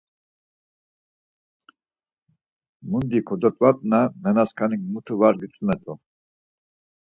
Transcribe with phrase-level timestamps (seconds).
[2.89, 5.93] Mundi kododvatna nanaskanik mutu var gitzumet̆u.